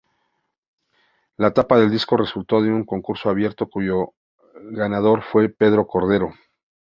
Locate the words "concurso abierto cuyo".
2.85-4.15